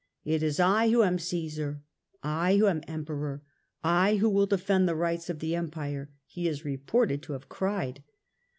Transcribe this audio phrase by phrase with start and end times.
[0.35, 1.83] "It is I who am Caesar,
[2.23, 3.43] I who am Emperor,
[3.83, 8.03] I who will defend the rights of the Empire," he is reported to have cried.